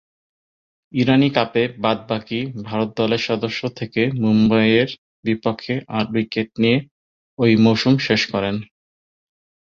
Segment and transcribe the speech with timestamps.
[0.93, 4.89] ইরানী কাপে বাদ-বাকী ভারত দলের সদস্য থেকে মুম্বইয়ের
[5.25, 6.77] বিপক্ষে আট উইকেট নিয়ে
[7.39, 8.55] ঐ মৌসুম শেষ করেন।